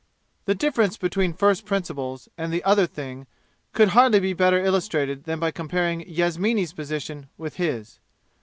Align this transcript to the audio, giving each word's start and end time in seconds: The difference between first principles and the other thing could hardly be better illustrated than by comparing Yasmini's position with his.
The 0.45 0.55
difference 0.55 0.97
between 0.97 1.35
first 1.35 1.63
principles 1.63 2.27
and 2.35 2.51
the 2.51 2.63
other 2.63 2.87
thing 2.87 3.27
could 3.71 3.89
hardly 3.89 4.19
be 4.19 4.33
better 4.33 4.57
illustrated 4.59 5.25
than 5.25 5.39
by 5.39 5.51
comparing 5.51 6.01
Yasmini's 6.09 6.73
position 6.73 7.29
with 7.37 7.57
his. 7.57 7.99